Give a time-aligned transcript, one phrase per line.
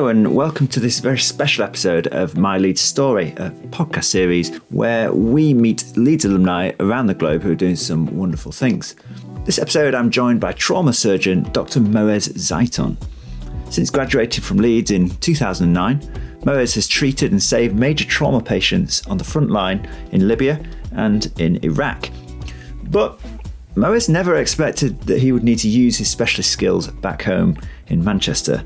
[0.00, 4.56] Hello, and welcome to this very special episode of My Leeds Story, a podcast series
[4.70, 8.96] where we meet Leeds alumni around the globe who are doing some wonderful things.
[9.44, 11.80] This episode, I'm joined by trauma surgeon Dr.
[11.80, 12.96] Moez Zeiton.
[13.68, 19.18] Since graduating from Leeds in 2009, Moez has treated and saved major trauma patients on
[19.18, 22.08] the front line in Libya and in Iraq.
[22.84, 23.20] But
[23.76, 28.02] Moez never expected that he would need to use his specialist skills back home in
[28.02, 28.64] Manchester.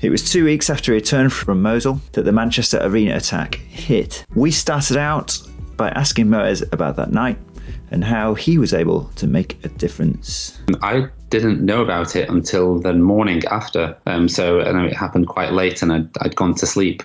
[0.00, 4.26] It was two weeks after he returned from Mosul that the Manchester Arena attack hit.
[4.34, 5.38] We started out
[5.76, 7.38] by asking Moez about that night
[7.90, 10.60] and how he was able to make a difference.
[10.82, 13.96] I didn't know about it until the morning after.
[14.04, 17.02] Um, so know it happened quite late and I'd, I'd gone to sleep.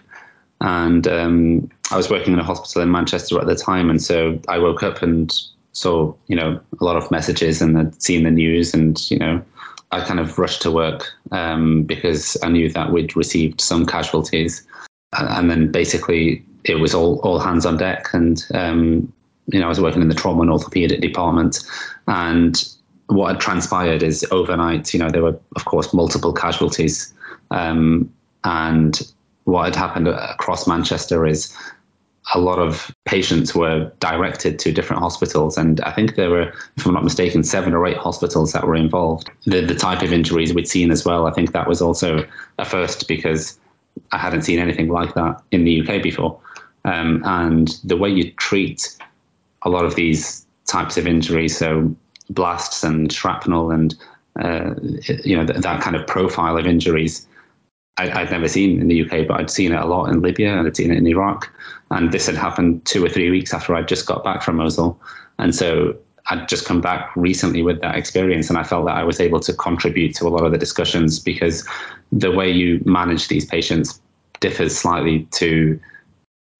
[0.60, 3.90] And um, I was working in a hospital in Manchester at the time.
[3.90, 5.34] And so I woke up and
[5.72, 9.42] saw, you know, a lot of messages and had seen the news and, you know,
[9.92, 14.66] I kind of rushed to work um, because I knew that we'd received some casualties,
[15.14, 18.08] and then basically it was all all hands on deck.
[18.14, 19.12] And um,
[19.48, 21.60] you know, I was working in the trauma and orthopedic department,
[22.08, 22.56] and
[23.08, 27.14] what had transpired is overnight, you know, there were of course multiple casualties,
[27.52, 28.12] um,
[28.44, 29.02] and
[29.44, 31.56] what had happened across Manchester is
[32.34, 35.58] a lot of patients were directed to different hospitals.
[35.58, 38.76] And I think there were, if I'm not mistaken, seven or eight hospitals that were
[38.76, 39.30] involved.
[39.46, 42.26] The, the type of injuries we'd seen as well, I think that was also
[42.60, 43.60] a first because
[44.12, 46.40] I hadn't seen anything like that in the UK before.
[46.86, 48.98] Um, and the way you treat
[49.64, 51.94] a lot of these types of injuries, so
[52.30, 53.96] blasts and shrapnel and
[54.40, 54.74] uh,
[55.24, 57.28] you know th- that kind of profile of injuries,
[57.98, 60.58] I, would never seen in the UK, but I'd seen it a lot in Libya
[60.58, 61.52] and I'd seen it in Iraq.
[61.92, 65.00] And this had happened two or three weeks after I'd just got back from Mosul.
[65.38, 65.96] And so
[66.28, 68.50] I'd just come back recently with that experience.
[68.50, 71.20] And I felt that I was able to contribute to a lot of the discussions
[71.20, 71.68] because
[72.12, 74.02] the way you manage these patients
[74.40, 75.80] differs slightly to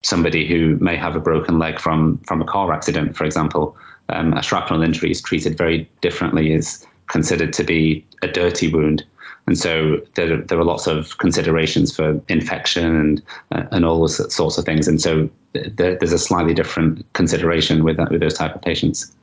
[0.02, 3.76] somebody who may have a broken leg from, from a car accident, for example.
[4.08, 9.04] Um, a shrapnel injury is treated very differently, is considered to be a dirty wound.
[9.46, 14.34] And so there, there are lots of considerations for infection and uh, and all those
[14.34, 14.86] sorts of things.
[14.86, 19.14] And so there, there's a slightly different consideration with that, with those type of patients.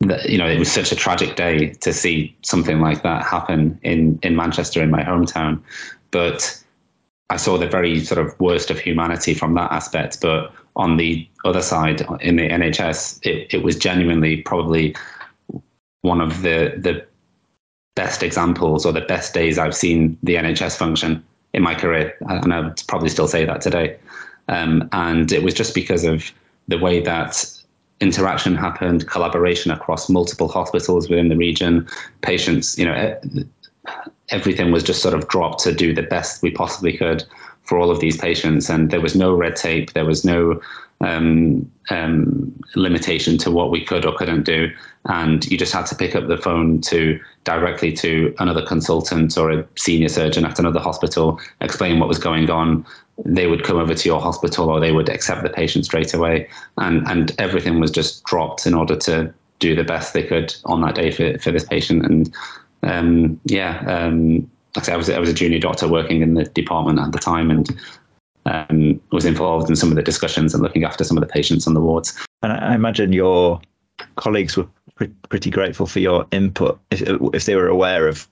[0.00, 3.78] That, you know, it was such a tragic day to see something like that happen
[3.82, 5.60] in in Manchester, in my hometown.
[6.10, 6.62] But
[7.30, 10.20] I saw the very sort of worst of humanity from that aspect.
[10.20, 14.94] But on the other side, in the NHS, it, it was genuinely probably
[16.02, 17.06] one of the the
[17.94, 22.52] best examples or the best days I've seen the NHS function in my career, and
[22.52, 23.96] I'd probably still say that today.
[24.48, 26.30] Um, and it was just because of
[26.68, 27.46] the way that
[28.00, 31.88] interaction happened, collaboration across multiple hospitals within the region,
[32.22, 33.18] patients, you know,
[34.30, 37.24] everything was just sort of dropped to do the best we possibly could
[37.62, 38.68] for all of these patients.
[38.68, 40.60] And there was no red tape, there was no
[41.00, 44.70] um, um, limitation to what we could or couldn't do.
[45.06, 49.50] And you just had to pick up the phone to directly to another consultant or
[49.50, 52.86] a senior surgeon at another hospital, explain what was going on.
[53.24, 56.48] They would come over to your hospital or they would accept the patient straight away.
[56.78, 60.80] And, and everything was just dropped in order to do the best they could on
[60.82, 62.04] that day for, for this patient.
[62.04, 62.34] And
[62.82, 66.34] um, yeah, um, like I, said, I was I was a junior doctor working in
[66.34, 67.78] the department at the time, and
[68.46, 71.66] um, was involved in some of the discussions and looking after some of the patients
[71.66, 72.12] on the wards.
[72.42, 73.60] And I imagine your
[74.16, 78.28] colleagues were pretty grateful for your input if, if they were aware of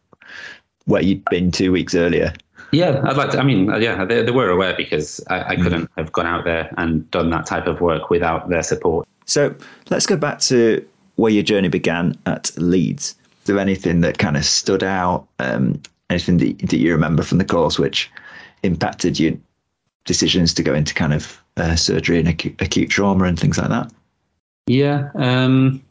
[0.84, 2.32] where you'd been two weeks earlier.
[2.72, 3.38] Yeah, I'd like to.
[3.38, 6.44] I mean, uh, yeah, they, they were aware because I, I couldn't have gone out
[6.44, 9.06] there and done that type of work without their support.
[9.26, 9.54] So
[9.90, 10.84] let's go back to
[11.16, 13.14] where your journey began at Leeds.
[13.42, 15.26] Is there anything that kind of stood out?
[15.38, 18.10] Um, anything that, that you remember from the course which
[18.62, 19.34] impacted your
[20.04, 23.68] decisions to go into kind of uh, surgery and acute, acute, trauma and things like
[23.68, 23.92] that?
[24.66, 25.82] Yeah, um,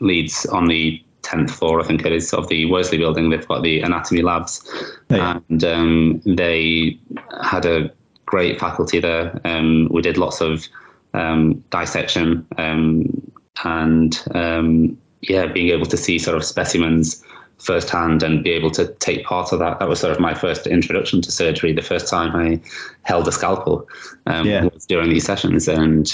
[0.00, 3.30] Leeds on the 10th floor, I think it is, of the Worsley building.
[3.30, 4.66] They've got the anatomy labs.
[5.10, 5.40] Yeah.
[5.48, 6.98] And um, they
[7.42, 7.90] had a
[8.26, 9.40] great faculty there.
[9.44, 10.66] Um, we did lots of
[11.14, 13.32] um, dissection um,
[13.64, 17.24] and, um, yeah, being able to see sort of specimens
[17.58, 19.80] firsthand and be able to take part of that.
[19.80, 21.72] That was sort of my first introduction to surgery.
[21.72, 22.60] The first time I
[23.02, 23.88] held a scalpel
[24.26, 24.68] um, yeah.
[24.88, 25.66] during these sessions.
[25.66, 26.08] And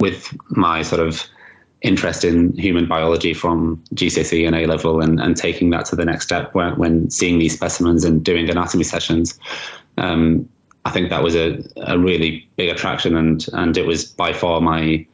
[0.00, 1.24] with my sort of
[1.82, 6.04] interest in human biology from GCSE and A level and, and taking that to the
[6.04, 9.38] next step when, when seeing these specimens and doing anatomy sessions.
[9.96, 10.48] Um,
[10.84, 14.60] I think that was a, a really big attraction and, and it was by far
[14.60, 15.06] my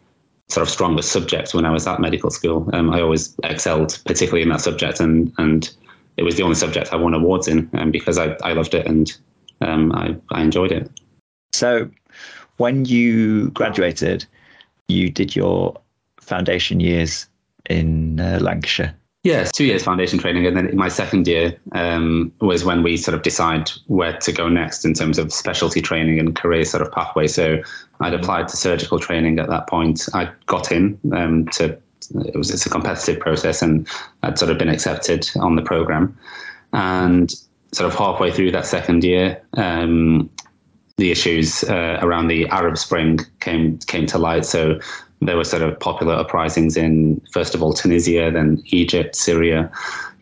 [0.48, 2.68] sort of strongest subject when I was at medical school.
[2.72, 5.68] Um, I always excelled, particularly in that subject, and, and
[6.16, 8.86] it was the only subject I won awards in um, because I, I loved it
[8.86, 9.16] and
[9.60, 10.90] um, I, I enjoyed it.
[11.52, 11.90] So,
[12.58, 14.24] when you graduated,
[14.88, 15.78] you did your
[16.26, 17.26] foundation years
[17.68, 18.94] in uh, Lancashire.
[19.22, 23.16] Yes, two years foundation training, and then my second year um, was when we sort
[23.16, 26.92] of decide where to go next in terms of specialty training and career sort of
[26.92, 27.26] pathway.
[27.26, 27.60] So
[27.98, 30.08] I'd applied to surgical training at that point.
[30.14, 31.76] I got in um, to
[32.14, 33.88] it was it's a competitive process, and
[34.22, 36.16] I'd sort of been accepted on the program.
[36.72, 37.34] And
[37.72, 40.30] sort of halfway through that second year, um,
[40.98, 44.44] the issues uh, around the Arab Spring came came to light.
[44.44, 44.78] So
[45.22, 49.70] there were sort of popular uprisings in first of all Tunisia, then Egypt, Syria,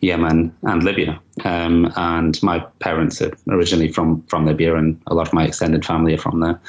[0.01, 1.19] Yemen, and Libya.
[1.43, 5.85] Um, and my parents are originally from from Libya, and a lot of my extended
[5.85, 6.59] family are from there.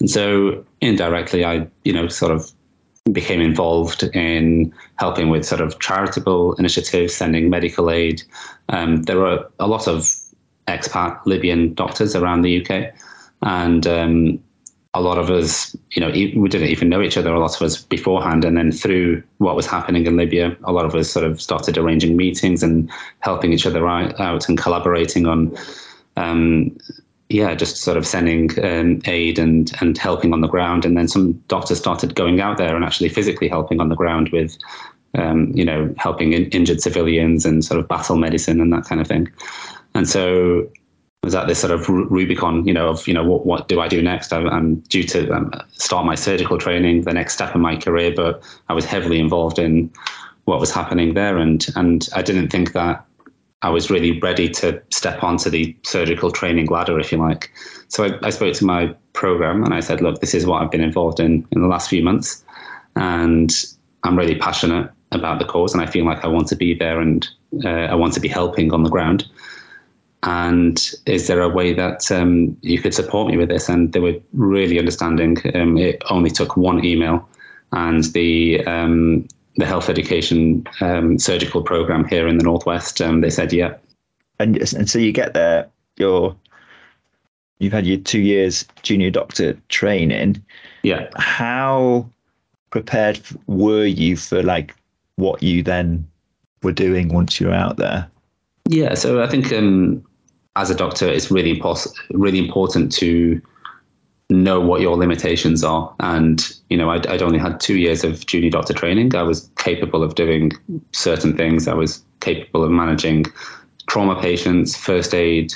[0.00, 2.50] And so indirectly, I you know sort of
[3.12, 8.22] became involved in helping with sort of charitable initiatives, sending medical aid.
[8.68, 10.14] Um, there were a lot of
[10.68, 12.94] expat Libyan doctors around the UK,
[13.42, 14.40] and um,
[14.94, 17.62] a lot of us, you know, we didn't even know each other, a lot of
[17.62, 18.44] us beforehand.
[18.44, 21.78] And then through what was happening in Libya, a lot of us sort of started
[21.78, 22.90] arranging meetings and
[23.20, 25.56] helping each other out and collaborating on,
[26.16, 26.76] um,
[27.28, 30.84] yeah, just sort of sending um, aid and, and helping on the ground.
[30.84, 34.30] And then some doctors started going out there and actually physically helping on the ground
[34.32, 34.58] with,
[35.14, 39.00] um, you know, helping in, injured civilians and sort of battle medicine and that kind
[39.00, 39.30] of thing.
[39.94, 40.68] And so
[41.22, 43.88] was at this sort of Rubicon, you know, of you know what what do I
[43.88, 44.32] do next?
[44.32, 48.12] I'm, I'm due to um, start my surgical training, the next step in my career,
[48.14, 49.92] but I was heavily involved in
[50.44, 53.04] what was happening there, and and I didn't think that
[53.62, 57.52] I was really ready to step onto the surgical training ladder, if you like.
[57.88, 60.70] So I, I spoke to my program and I said, look, this is what I've
[60.70, 62.42] been involved in in the last few months,
[62.96, 63.52] and
[64.04, 66.98] I'm really passionate about the cause, and I feel like I want to be there
[66.98, 67.28] and
[67.62, 69.26] uh, I want to be helping on the ground
[70.22, 73.68] and is there a way that um, you could support me with this?
[73.68, 75.38] And they were really understanding.
[75.54, 77.26] Um, it only took one email,
[77.72, 79.26] and the um,
[79.56, 83.00] the health education um, surgical program here in the northwest.
[83.00, 83.76] Um, they said, yeah.
[84.38, 85.68] And and so you get there.
[85.96, 86.36] You're
[87.58, 90.42] you've had your two years junior doctor training.
[90.82, 91.08] Yeah.
[91.16, 92.10] How
[92.70, 94.74] prepared were you for like
[95.16, 96.06] what you then
[96.62, 98.10] were doing once you're out there?
[98.68, 100.04] Yeah, so I think um,
[100.56, 103.40] as a doctor, it's really important really important to
[104.30, 105.94] know what your limitations are.
[106.00, 109.14] And you know, I'd, I'd, only had two years of junior doctor training.
[109.14, 110.52] I was capable of doing
[110.92, 111.66] certain things.
[111.68, 113.26] I was capable of managing
[113.88, 115.52] trauma patients, first aid,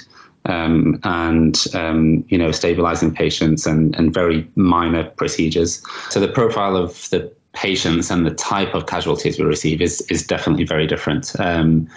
[0.47, 5.83] um, and um, you know, stabilizing patients and and very minor procedures.
[6.11, 10.27] So the profile of the patients and the type of casualties we receive is is
[10.27, 11.39] definitely very different.
[11.39, 11.89] Um,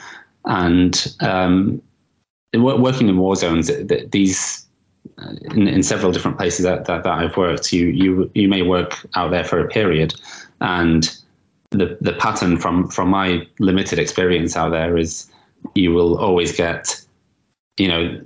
[0.45, 1.15] and
[2.53, 3.69] working in war zones,
[4.11, 4.67] these
[5.53, 9.05] in, in several different places that, that, that, I've worked, you you you may work
[9.15, 10.13] out there for a period,
[10.61, 11.03] and
[11.71, 15.29] the the pattern from from my limited experience out there is
[15.75, 16.99] you will always get,
[17.77, 18.21] you know.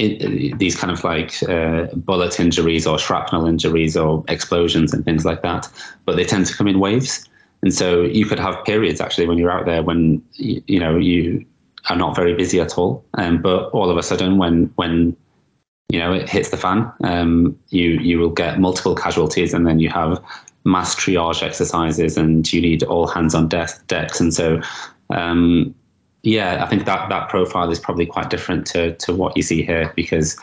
[0.00, 5.24] It, these kind of like uh, bullet injuries or shrapnel injuries or explosions and things
[5.24, 5.68] like that,
[6.04, 7.28] but they tend to come in waves.
[7.62, 10.96] And so you could have periods actually when you're out there when you, you know
[10.96, 11.44] you
[11.88, 13.04] are not very busy at all.
[13.14, 15.16] Um, but all of a sudden, when when
[15.88, 19.78] you know it hits the fan, um, you you will get multiple casualties, and then
[19.78, 20.22] you have
[20.64, 24.20] mass triage exercises, and you need all hands on deck decks.
[24.20, 24.60] And so,
[25.10, 25.74] um,
[26.22, 29.62] yeah, I think that that profile is probably quite different to to what you see
[29.62, 30.36] here because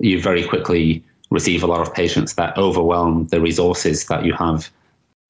[0.00, 4.70] you very quickly receive a lot of patients that overwhelm the resources that you have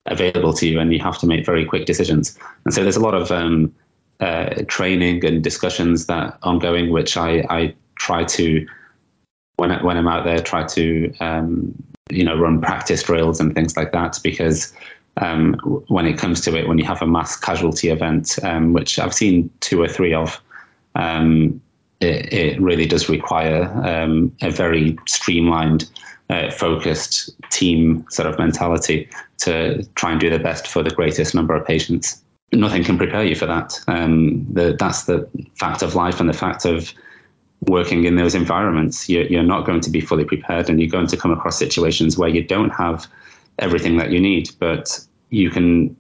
[0.06, 2.38] available to you, and you have to make very quick decisions.
[2.64, 3.74] And so there's a lot of um,
[4.20, 8.66] uh, training and discussions that ongoing, which I, I try to
[9.56, 11.74] when I, when I'm out there try to um,
[12.10, 14.72] you know run practice drills and things like that because
[15.18, 15.54] um,
[15.88, 19.14] when it comes to it, when you have a mass casualty event, um, which I've
[19.14, 20.40] seen two or three of,
[20.94, 21.60] um,
[22.00, 25.90] it, it, really does require um, a very streamlined,
[26.30, 29.08] uh, focused team sort of mentality
[29.38, 32.22] to try and do the best for the greatest number of patients
[32.52, 33.78] nothing can prepare you for that.
[33.88, 36.92] Um, the, that's the fact of life and the fact of
[37.66, 39.08] working in those environments.
[39.08, 42.16] You're, you're not going to be fully prepared, and you're going to come across situations
[42.16, 43.06] where you don't have
[43.58, 44.98] everything that you need, but
[45.30, 45.96] you can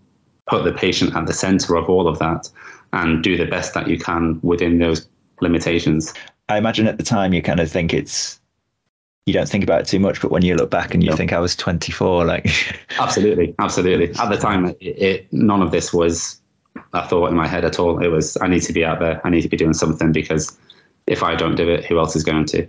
[0.46, 2.48] put the patient at the center of all of that
[2.92, 5.06] and do the best that you can within those
[5.40, 6.14] limitations.
[6.48, 8.40] I imagine at the time you kind of think it's
[9.28, 11.16] you don't think about it too much, but when you look back and you no.
[11.16, 12.48] think I was 24, like
[12.98, 14.10] absolutely, absolutely.
[14.18, 16.40] At the time, it, it, none of this was
[16.94, 18.02] a thought in my head at all.
[18.02, 19.20] It was I need to be out there.
[19.24, 20.58] I need to be doing something because
[21.06, 22.66] if I don't do it, who else is going to?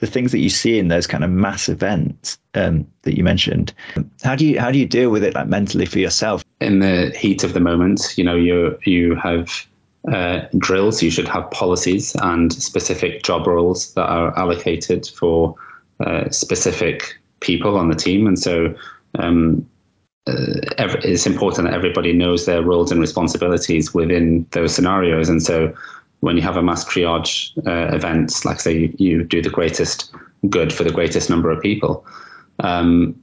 [0.00, 3.72] the things that you see in those kind of mass events um, that you mentioned.
[4.22, 6.44] How do you how do you deal with it like mentally for yourself?
[6.60, 9.66] In the heat of the moment, you know, you you have
[10.12, 11.02] uh, drills.
[11.02, 15.54] You should have policies and specific job roles that are allocated for
[16.00, 18.74] uh, specific people on the team, and so.
[19.18, 19.68] Um,
[20.26, 25.28] uh, every, it's important that everybody knows their roles and responsibilities within those scenarios.
[25.28, 25.74] And so,
[26.20, 30.10] when you have a mass triage uh, event, like say you, you, do the greatest
[30.48, 32.06] good for the greatest number of people,
[32.60, 33.14] um,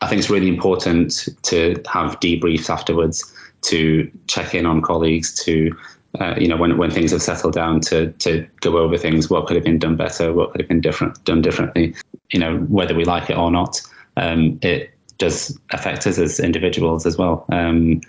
[0.00, 3.32] I think it's really important to have debriefs afterwards,
[3.62, 5.74] to check in on colleagues, to
[6.20, 9.46] uh, you know when when things have settled down, to to go over things, what
[9.46, 11.94] could have been done better, what could have been different done differently,
[12.30, 13.80] you know whether we like it or not.
[14.16, 17.44] Um, it does affect us as individuals as well.
[17.50, 18.00] Um,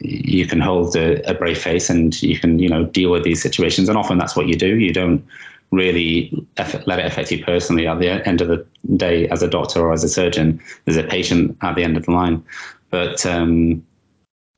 [0.00, 3.42] you can hold a, a, brave face and you can, you know, deal with these
[3.42, 3.88] situations.
[3.88, 4.76] And often that's what you do.
[4.76, 5.26] You don't
[5.70, 6.46] really
[6.86, 7.86] let it affect you personally.
[7.86, 8.64] At the end of the
[8.96, 12.04] day, as a doctor or as a surgeon, there's a patient at the end of
[12.06, 12.42] the line.
[12.90, 13.84] But um,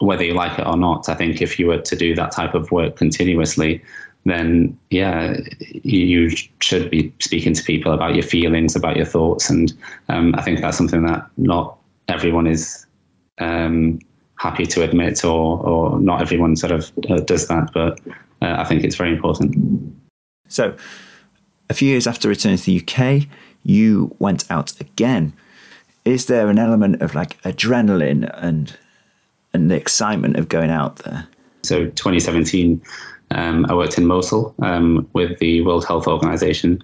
[0.01, 2.55] whether you like it or not, I think if you were to do that type
[2.55, 3.83] of work continuously,
[4.25, 5.37] then yeah,
[5.83, 6.31] you,
[6.61, 9.73] should be speaking to people about your feelings, about your thoughts, and
[10.09, 11.79] um, I think that's something that not
[12.09, 12.87] everyone is
[13.39, 13.99] um,
[14.37, 17.71] happy to admit, or or not everyone sort of uh, does that.
[17.73, 17.99] But
[18.43, 19.57] uh, I think it's very important.
[20.49, 20.77] So,
[21.71, 23.27] a few years after returning to the UK,
[23.63, 25.33] you went out again.
[26.05, 28.77] Is there an element of like adrenaline and
[29.53, 31.27] and the excitement of going out there?
[31.63, 32.81] So, 2017,
[33.33, 36.83] um, I worked in Mosul um, with the World Health Organization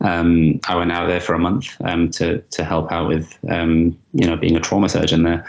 [0.00, 3.98] um, I went out there for a month um, to to help out with um,
[4.12, 5.46] you know being a trauma surgeon there.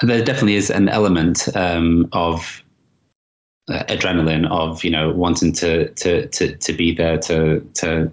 [0.00, 2.62] There definitely is an element um, of
[3.68, 8.10] uh, adrenaline of you know wanting to to to to be there to to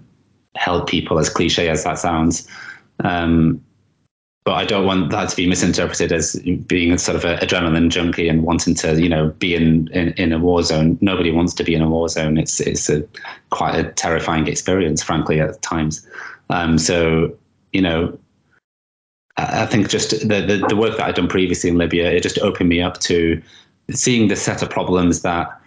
[0.56, 2.48] help people, as cliche as that sounds.
[3.04, 3.62] Um,
[4.46, 8.28] but I don't want that to be misinterpreted as being sort of an adrenaline junkie
[8.28, 10.96] and wanting to, you know, be in, in, in, a war zone.
[11.00, 12.38] Nobody wants to be in a war zone.
[12.38, 13.04] It's it's a
[13.50, 16.06] quite a terrifying experience, frankly, at times.
[16.48, 17.36] Um, so,
[17.72, 18.16] you know,
[19.36, 22.38] I think just the, the, the work that I'd done previously in Libya, it just
[22.38, 23.42] opened me up to
[23.90, 25.60] seeing the set of problems that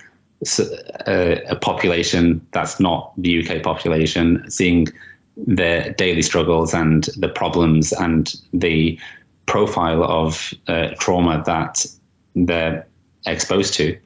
[1.05, 4.87] a, a population that's not the UK population, seeing
[5.37, 8.99] their daily struggles and the problems and the
[9.45, 11.85] profile of uh, trauma that
[12.35, 12.85] they're
[13.25, 13.97] exposed to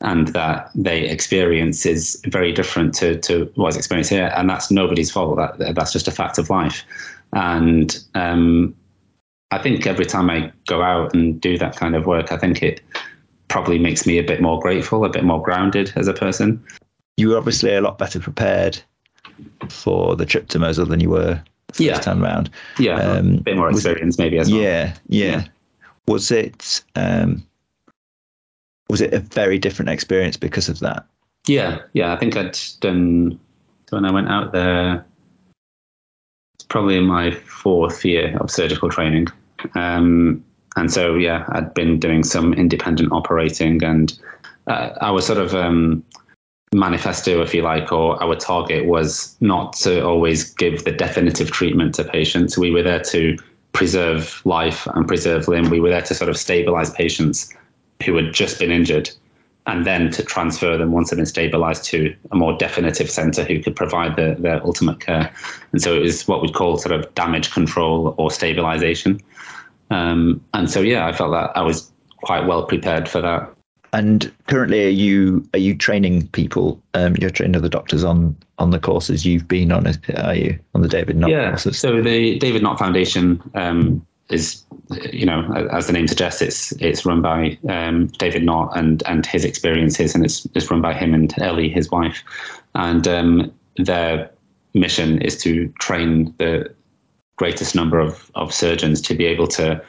[0.00, 4.32] and that they experience is very different to, to what's experienced here.
[4.36, 5.36] And that's nobody's fault.
[5.36, 6.84] That, that's just a fact of life.
[7.32, 8.74] And um,
[9.52, 12.62] I think every time I go out and do that kind of work, I think
[12.62, 12.80] it
[13.48, 16.62] probably makes me a bit more grateful, a bit more grounded as a person.
[17.16, 18.82] You were obviously a lot better prepared
[19.68, 21.98] for the trip to Mosul than you were first yeah.
[21.98, 22.50] time round.
[22.78, 24.60] Yeah, um, a bit more experience maybe as well.
[24.60, 25.24] Yeah, yeah.
[25.24, 25.44] yeah.
[26.06, 27.46] Was it um,
[28.88, 31.06] was it a very different experience because of that?
[31.46, 32.12] Yeah, yeah.
[32.12, 33.38] I think I'd done
[33.90, 35.04] when I went out there.
[36.54, 39.28] It's probably my fourth year of surgical training,
[39.74, 40.44] um,
[40.76, 44.18] and so yeah, I'd been doing some independent operating, and
[44.66, 46.04] uh, I was sort of um,
[46.72, 51.94] manifesto, if you like, or our target was not to always give the definitive treatment
[51.96, 52.56] to patients.
[52.56, 53.36] We were there to
[53.72, 55.70] preserve life and preserve limb.
[55.70, 57.54] We were there to sort of stabilize patients
[58.04, 59.10] who had just been injured
[59.66, 63.62] and then to transfer them once they've been stabilized to a more definitive center who
[63.62, 65.32] could provide the, their ultimate care.
[65.70, 69.20] And so it was what we'd call sort of damage control or stabilization.
[69.90, 73.54] Um, and so, yeah, I felt that I was quite well prepared for that.
[73.94, 76.80] And currently, are you are you training people?
[76.94, 79.86] Um, you're training other doctors on on the courses you've been on.
[80.16, 81.50] Are you on the David Nott yeah.
[81.50, 81.78] courses?
[81.78, 84.64] So the David Nott Foundation um, is,
[85.12, 89.26] you know, as the name suggests, it's it's run by um, David Nott and and
[89.26, 92.24] his experiences, and it's it's run by him and Ellie, his wife,
[92.74, 94.30] and um, their
[94.72, 96.74] mission is to train the
[97.36, 99.82] greatest number of of surgeons to be able to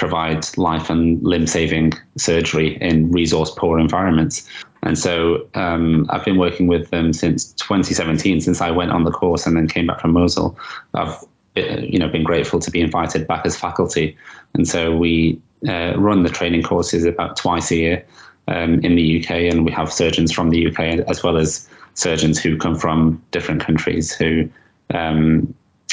[0.00, 4.48] provide life and limb saving surgery in resource poor environments.
[4.82, 9.10] And so um, I've been working with them since 2017, since I went on the
[9.10, 10.58] course and then came back from Mosul.
[10.94, 11.14] I've
[11.54, 14.16] you know been grateful to be invited back as faculty,
[14.54, 15.38] and so we
[15.68, 18.06] uh, run the training courses about twice a year
[18.48, 20.78] um, in the UK, and we have surgeons from the UK
[21.12, 24.48] as well as surgeons who come from different countries who
[24.94, 25.52] um,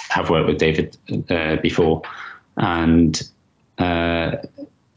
[0.09, 0.95] have worked with David
[1.29, 2.01] uh, before,
[2.55, 3.29] and
[3.77, 4.37] uh,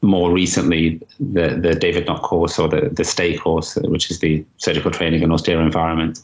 [0.03, 4.45] more recently, the, the David Nott course or the, the STAY course, which is the
[4.57, 6.23] surgical training in austere environment,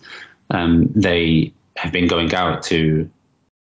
[0.50, 3.08] um, they have been going out to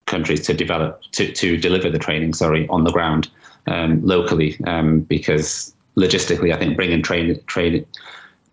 [0.08, 2.34] countries to develop to, to deliver the training.
[2.34, 3.30] Sorry, on the ground
[3.68, 7.86] um, locally, um, because logistically, I think bringing train train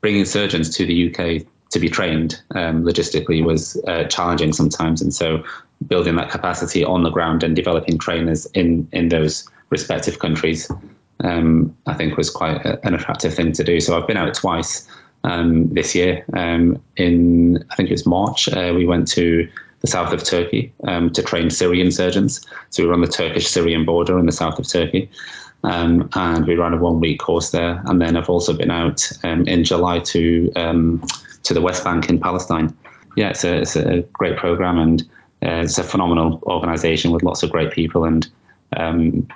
[0.02, 5.14] bringing surgeons to the UK to be trained um, logistically was uh, challenging sometimes, and
[5.14, 5.42] so
[5.88, 10.70] building that capacity on the ground and developing trainers in in those respective countries,
[11.20, 13.80] um, I think was quite a, an attractive thing to do.
[13.80, 14.88] So I've been out twice
[15.24, 16.24] um, this year.
[16.34, 19.48] Um, in I think it was March, uh, we went to
[19.80, 22.40] the south of Turkey um, to train Syrian surgeons.
[22.70, 25.10] So we were on the Turkish-Syrian border in the south of Turkey.
[25.64, 27.82] Um, and we ran a one-week course there.
[27.86, 31.02] And then I've also been out um, in July to um,
[31.42, 32.76] to the West Bank in Palestine.
[33.16, 35.02] Yeah, it's a, it's a great program, and
[35.42, 38.28] uh, it's a phenomenal organisation with lots of great people, and
[38.76, 39.26] um,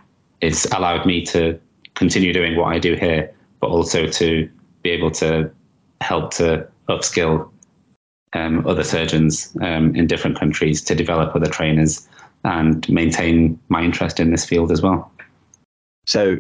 [0.40, 1.58] it's allowed me to
[1.94, 4.50] continue doing what I do here, but also to
[4.82, 5.50] be able to
[6.00, 7.50] help to upskill
[8.32, 12.08] um, other surgeons um, in different countries to develop other trainers
[12.44, 15.10] and maintain my interest in this field as well.
[16.06, 16.38] So,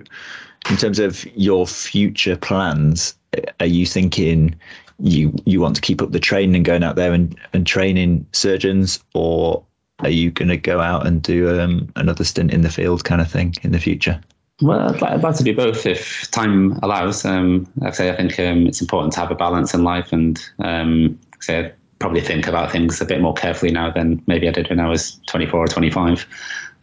[0.70, 3.14] in terms of your future plans,
[3.60, 4.54] are you thinking
[4.98, 8.26] you you want to keep up the training and going out there and, and training
[8.32, 9.64] surgeons, or
[10.02, 13.20] are you going to go out and do um, another stint in the field kind
[13.20, 14.20] of thing in the future?
[14.62, 17.24] Well, I'd like, I'd like to do both if time allows.
[17.24, 20.12] Um, like I say, I think um, it's important to have a balance in life,
[20.12, 24.22] and um, like say, I probably think about things a bit more carefully now than
[24.26, 26.26] maybe I did when I was 24 or 25.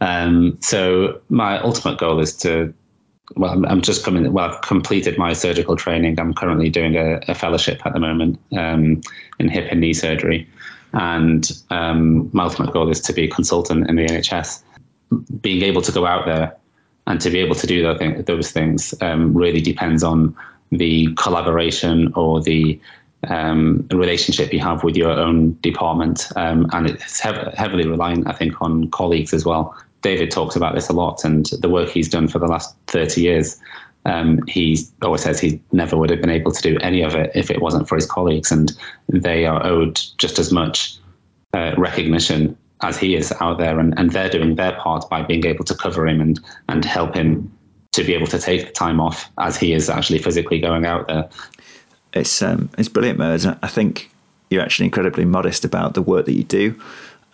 [0.00, 2.72] Um, so my ultimate goal is to
[3.36, 4.32] well, I'm, I'm, just coming.
[4.32, 6.18] Well, I've completed my surgical training.
[6.18, 9.00] I'm currently doing a, a fellowship at the moment um,
[9.38, 10.48] in hip and knee surgery,
[10.92, 14.62] and um, my ultimate goal is to be a consultant in the NHS.
[15.40, 16.56] Being able to go out there
[17.06, 17.82] and to be able to do
[18.22, 20.36] those, things um, really depends on
[20.70, 22.78] the collaboration or the
[23.28, 28.32] um, relationship you have with your own department, um, and it's hev- heavily reliant, I
[28.32, 29.76] think, on colleagues as well.
[30.02, 33.20] David talks about this a lot, and the work he's done for the last 30
[33.20, 33.58] years.
[34.04, 37.30] Um, he always says he never would have been able to do any of it
[37.34, 38.72] if it wasn't for his colleagues, and
[39.08, 40.96] they are owed just as much
[41.52, 45.44] uh, recognition as he is out there, and, and they're doing their part by being
[45.44, 47.52] able to cover him and and help him
[47.92, 51.08] to be able to take the time off as he is actually physically going out
[51.08, 51.28] there.
[52.12, 53.36] It's um, it's brilliant, Mo.
[53.62, 54.10] I think
[54.50, 56.80] you're actually incredibly modest about the work that you do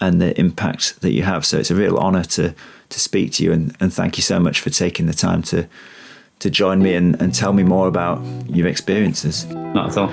[0.04, 1.44] and the impact that you have.
[1.46, 2.54] So it's a real honour to
[2.90, 5.66] to speak to you and, and thank you so much for taking the time to
[6.40, 9.46] to join me and, and tell me more about your experiences.
[9.46, 10.12] Not at all.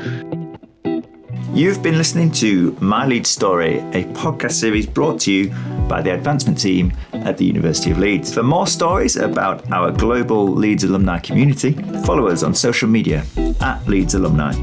[1.53, 5.49] You've been listening to My Leeds Story, a podcast series brought to you
[5.89, 8.33] by the advancement team at the University of Leeds.
[8.33, 11.73] For more stories about our global Leeds alumni community,
[12.05, 13.25] follow us on social media
[13.59, 14.53] at Leeds Alumni.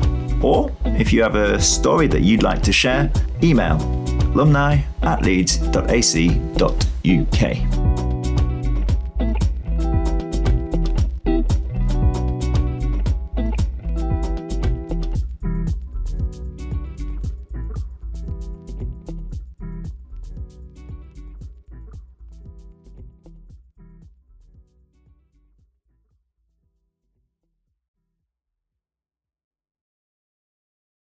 [0.41, 3.13] Or if you have a story that you'd like to share,
[3.43, 3.77] email
[4.35, 5.89] alumni at leeds.ac.uk.